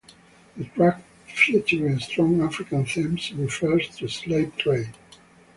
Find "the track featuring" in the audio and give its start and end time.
0.57-1.99